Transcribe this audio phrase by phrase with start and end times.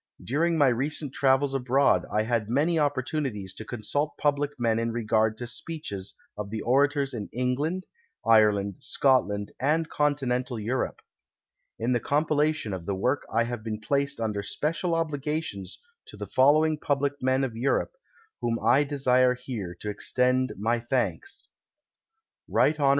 [0.23, 5.37] During my recent travels abroad I had many (opportunities to consult public men in regard
[5.37, 7.85] to .>!K'cches of the orators of England,
[8.25, 11.01] Ireland, Scotland and Continental Europe.
[11.77, 15.77] In the com pilation of the work I have been placed under special obligations
[16.07, 17.99] to the following public men of Europe, to
[18.41, 21.49] whom I desire here to extend my thanks:
[22.49, 22.77] Rt.
[22.79, 22.89] Hon.